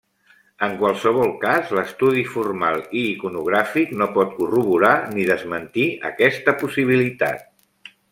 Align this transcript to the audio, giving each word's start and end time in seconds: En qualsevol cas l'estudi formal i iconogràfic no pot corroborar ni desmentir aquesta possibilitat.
En 0.67 0.71
qualsevol 0.77 1.33
cas 1.43 1.73
l'estudi 1.79 2.23
formal 2.37 2.81
i 3.01 3.03
iconogràfic 3.11 3.93
no 3.99 4.07
pot 4.15 4.33
corroborar 4.41 4.93
ni 5.13 5.27
desmentir 5.33 5.87
aquesta 6.11 6.57
possibilitat. 6.63 7.93